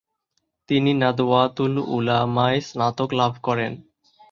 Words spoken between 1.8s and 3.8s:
উলামায় স্নাতক লাভ করেন।